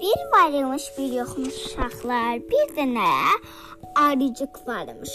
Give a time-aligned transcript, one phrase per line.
[0.00, 2.40] Bir varmış, bir yoxmuş uşaqlar.
[2.50, 3.10] Bir dənə
[3.96, 5.12] arıcıq varmış.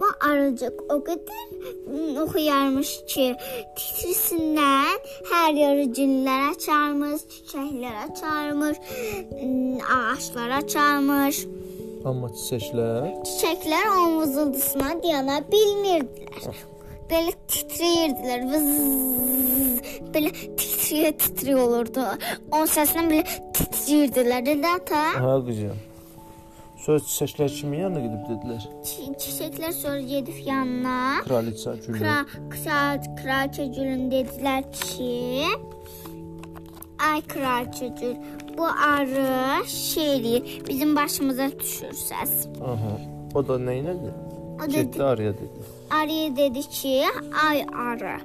[0.00, 3.26] Bu arıcıq o qədər oxuyarmış ki,
[3.78, 8.82] titrisindən hər yerə güllər açarmış, çiçəklər açarmış,
[9.38, 11.44] mm, ağaclar açarmış.
[12.04, 16.64] Amma çiçəklər Çiçəklər onun vızıldısına dayana bilmirdilər.
[17.10, 18.44] Belə titrəyirdilər.
[18.50, 18.68] Vız,
[20.14, 22.04] belə titrəyə titrəyə olurdu.
[22.52, 23.24] Onun səsinə belə
[23.58, 24.46] titrəyirdilər.
[24.46, 25.02] Dedi ata.
[25.24, 25.82] Ha qızım.
[26.84, 28.64] Sonra çiçəklər kimin yanına gedib dedilər?
[28.88, 30.96] çi- Çiçəklər sonra gedib yanına.
[31.28, 31.98] Kraliça gülü.
[31.98, 32.16] Kra,
[32.52, 35.46] kral, kraliçə gülün dedilər ki,
[37.04, 38.14] Ay kraliçə gül,
[38.58, 42.34] bu arı şey eləyir, bizim başımıza düşür səs.
[42.64, 42.92] Aha.
[43.34, 44.12] O da nə elədi?
[44.58, 45.64] O dedi, Getdi arıya dedi.
[45.90, 47.04] Arıya dedi ki,
[47.48, 48.16] ay arı,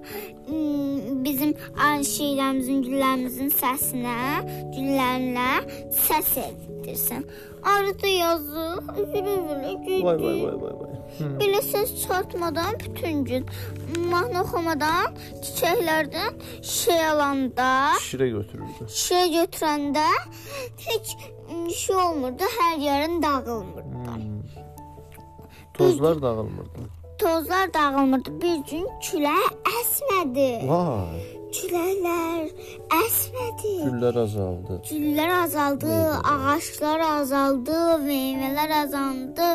[0.47, 1.53] hmm, bizim
[2.13, 4.15] şeylərimizin, güllərimizin səsinə,
[4.75, 5.51] güllərlə
[5.91, 7.25] səs etdirsən.
[7.63, 10.05] Arı da yazıq, üzülü-üzülü getdi.
[10.05, 10.89] Vay vay vay vay vay.
[11.19, 11.23] Hı.
[11.39, 13.45] Belə səs çıxartmadan bütün gün
[14.11, 18.87] mahnı oxumadan, çiçəklərdən şey alanda, Şirə götürürdü.
[18.89, 20.07] şey götürəndə
[20.85, 21.17] heç
[21.75, 23.99] şey olmurdu, hər yerin dağılmırdı.
[24.15, 24.39] Hmm.
[25.73, 26.79] Tozlar dağılmırdı.
[27.19, 28.31] Tozlar dağılmırdı.
[28.41, 30.49] Bir gün külək əsmədi.
[30.69, 31.19] Vay.
[31.49, 32.49] Küləklər
[32.93, 33.73] əsmədi.
[33.83, 34.81] Güllər azaldı.
[34.89, 35.95] Güllər azaldı,
[36.33, 39.47] ağaclar azaldı, meyvələr azaldı.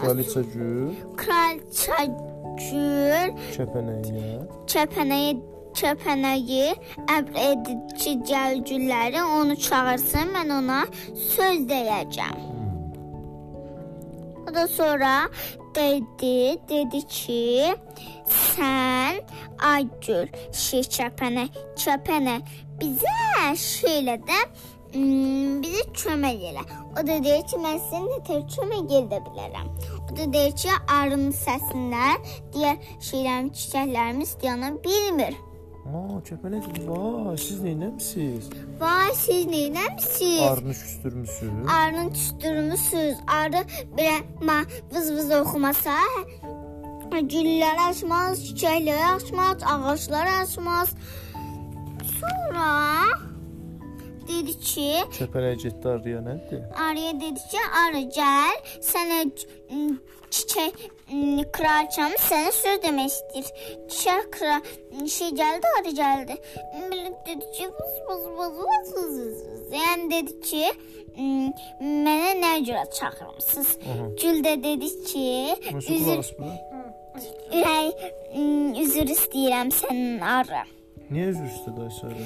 [0.00, 2.00] Kraliça gül Kraliça
[2.60, 4.40] gül kəpənəyə
[4.72, 5.30] kəpənəyi
[5.80, 6.66] kəpənəyi
[7.14, 10.82] əmr edici gəlgülləri onu çağırsın, mən ona
[11.30, 12.44] söz deyəcəm.
[14.46, 15.14] O da sonra
[15.76, 17.74] dedi, dedi ki,
[18.26, 19.20] sən
[19.72, 21.46] Aygül, şey kəpənə,
[21.80, 22.38] kəpənə
[22.80, 24.40] bizə şeylə də
[24.96, 26.64] bizə kömək elə.
[26.96, 29.68] O da deyir ki, mən sizin tək kömək edə bilərəm.
[30.06, 35.36] O da deyir ki, arının səsindən digər şeylərin, çiçəklərimiz dayana bilmir.
[35.86, 36.86] Aa, kəpənə dedi.
[36.88, 38.48] Vay, siz neynəmisiniz?
[38.80, 40.48] Vay, siz neynəmisiniz?
[40.48, 41.68] Arını küstürmüsünüz.
[41.78, 43.16] Arının tüstürmüsüz.
[43.26, 43.62] Arı
[43.98, 44.58] belə ma
[44.92, 45.98] vız vız oxumasa
[47.12, 50.90] güllər açmaz, çiçəklər açmaz, ağaclar açmaz.
[52.18, 52.66] Sonra
[53.06, 53.25] dedi
[54.70, 54.88] ki,
[55.18, 56.62] Kəpənə getdi arıya nədir?
[56.88, 58.56] arıya dedi ki, arı gəl,
[58.90, 59.18] sənə
[59.70, 59.96] m,
[60.34, 60.74] çiçək
[61.12, 63.50] m, kraliçam sənə söz demək istəyir.
[63.92, 64.56] Çiçək kra
[65.16, 66.38] şey gəldi, arı gəldi.
[66.90, 69.66] Belə dedi ki, vız vız vız vız vız vız.
[69.78, 70.64] Yəni dedi ki,
[71.16, 71.50] m,
[71.80, 73.76] mənə nə görə çağırmısınız?
[73.90, 74.08] Aha.
[74.22, 75.26] Gül də dedi ki,
[75.74, 76.56] Nasıl üzr, qulaq asmır?
[77.56, 80.64] ürək, m, üzr istəyirəm sənin arı.
[81.06, 82.24] Niyə üzr istədi Aysara?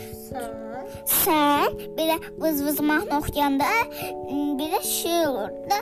[1.12, 3.68] Sən belə vız-vız mahnı oxuyanda
[4.60, 5.80] belə şey olur da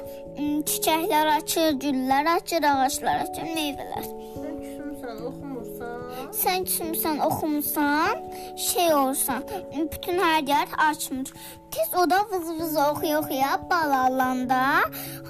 [0.70, 4.08] çiçəklər açır, güllər açır, ağaclar açır, meyvələr.
[4.34, 6.02] Sən küsmüsən, oxumursan.
[6.40, 8.26] Sən kimsən, oxumusan,
[8.66, 9.46] şey olursan,
[9.92, 11.30] bütün hər yer açmır.
[11.70, 14.62] Tez o da vız-vız oxuya-oxuya balalanda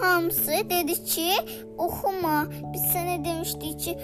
[0.00, 1.30] hamısı dedi ki,
[1.78, 2.46] oxuma.
[2.72, 3.98] Biz sənə demişdik ki,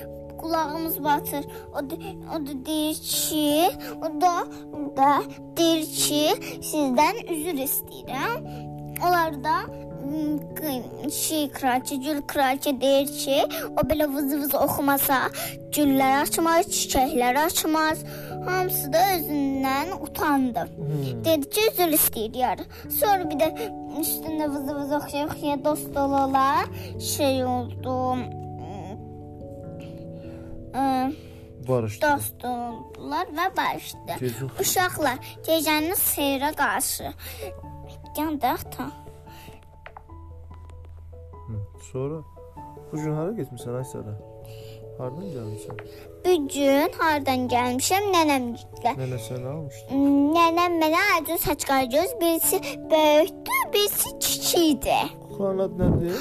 [0.45, 1.45] qulağımız batır.
[1.73, 1.95] O da,
[2.35, 4.35] o da deyir ki, o da,
[4.77, 5.23] o da
[5.57, 6.23] deyir ki,
[6.71, 8.45] sizdən üzr istəyirəm.
[9.05, 9.57] Onlar da
[10.05, 13.39] m, qı- şey kraliçə, gül kraliçə deyir ki,
[13.71, 15.19] o belə vız-vız oxumasa,
[15.73, 18.05] güllər açmaz, çiçəklər açmaz.
[18.45, 20.69] Hamısı da özündən utandı.
[20.77, 21.25] Hmm.
[21.25, 22.65] Dedi ki, üzr istəyir.
[23.01, 23.49] Sonra bir də
[24.01, 26.49] üstündə vız-vız oxuya-oxuya dost ola
[27.17, 27.95] şey oldu.
[31.69, 32.07] Barışdı.
[32.07, 34.19] dost oldular və barışdı.
[34.21, 37.13] Gecə Uşaqlar, gecəniz xeyrə qarşı.
[38.19, 38.91] Yanda ata.
[41.47, 41.57] Hı.
[41.93, 42.23] Sonra
[42.93, 44.15] bu gün hara getmisən Aysara?
[44.99, 45.79] Hardan gəlmisən?
[46.25, 48.11] Bu gün hardan gəlmişəm?
[48.15, 48.93] Nənəmgildə.
[49.01, 49.99] Nənə səni almışdı.
[50.37, 52.61] Nənəm mənə aydın saç qaragöz, birisi
[52.91, 55.07] böyükdür, birisi kiçikdir.
[55.39, 56.21] Xanad nədir?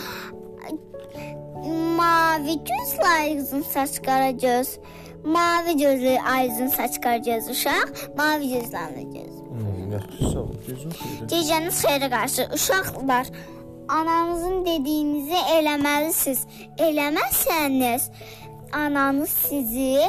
[1.67, 4.79] Mavi gözlü aydın saç qaragöz.
[5.25, 7.87] Mavi gözlü aydın saç qaragöz uşaq,
[8.17, 9.33] mavi gözlü ana göz.
[9.49, 10.47] Hmm, yaxşı sağ ol.
[10.67, 11.27] Gözün xeyir.
[11.31, 13.27] Gecəniz xeyrə qarşı uşaqlar.
[13.87, 16.41] Ananızın dediyinizi eləməlisiniz.
[16.77, 18.03] Eləməsəniz,
[18.73, 19.99] ananız sizi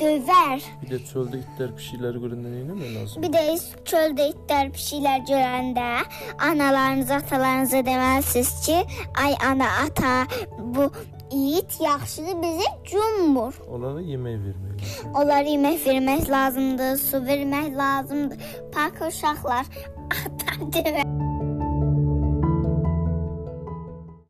[0.00, 0.62] döver.
[0.82, 3.22] Bir de çölde itler bir şeyler göründen eylemiyor lazım.
[3.22, 5.96] Bir de çölde itler bir şeyler görende
[6.38, 8.76] analarınız atalarınıza demezsiniz ki
[9.24, 10.26] ay ana ata
[10.58, 10.92] bu
[11.32, 13.60] yiğit yaxşıdır bize cumbur.
[13.70, 15.10] Onlara yemek vermek lazım.
[15.14, 18.38] Onlara yemek vermek lazımdır, su vermek lazımdır.
[18.72, 19.66] Park uşaqlar
[20.10, 21.29] ata demək.